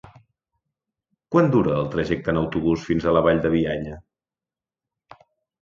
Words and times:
Quant 1.35 1.49
dura 1.57 1.75
el 1.81 1.85
trajecte 1.95 2.33
en 2.35 2.41
autobús 2.41 2.87
fins 2.89 3.07
a 3.07 3.13
la 3.19 3.23
Vall 3.29 3.45
de 3.45 3.55
Bianya? 3.59 3.99